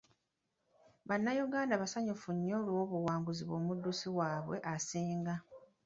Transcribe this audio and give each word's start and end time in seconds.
Bannayuganda 1.07 1.79
basanyufu 1.81 2.29
nnyo 2.35 2.55
olw'obuwanguzi 2.61 3.43
bw'omuddusi 3.45 4.07
waabwe 4.17 4.57
asinga. 4.73 5.35